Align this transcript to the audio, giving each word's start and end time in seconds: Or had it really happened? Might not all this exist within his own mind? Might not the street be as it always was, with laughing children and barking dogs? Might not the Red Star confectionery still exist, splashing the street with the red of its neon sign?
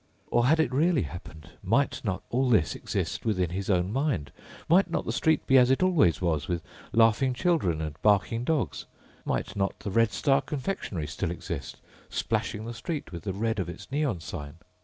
Or 0.31 0.47
had 0.47 0.59
it 0.59 0.71
really 0.73 1.03
happened? 1.03 1.51
Might 1.61 2.01
not 2.03 2.23
all 2.31 2.49
this 2.49 2.73
exist 2.73 3.23
within 3.23 3.51
his 3.51 3.69
own 3.69 3.93
mind? 3.93 4.31
Might 4.67 4.89
not 4.89 5.05
the 5.05 5.11
street 5.11 5.45
be 5.45 5.59
as 5.59 5.69
it 5.69 5.83
always 5.83 6.19
was, 6.19 6.47
with 6.47 6.63
laughing 6.91 7.35
children 7.35 7.81
and 7.83 8.01
barking 8.01 8.43
dogs? 8.43 8.87
Might 9.25 9.55
not 9.55 9.77
the 9.81 9.91
Red 9.91 10.09
Star 10.11 10.41
confectionery 10.41 11.05
still 11.05 11.29
exist, 11.29 11.81
splashing 12.09 12.65
the 12.65 12.73
street 12.73 13.11
with 13.11 13.25
the 13.25 13.33
red 13.33 13.59
of 13.59 13.69
its 13.69 13.91
neon 13.91 14.19
sign? 14.21 14.55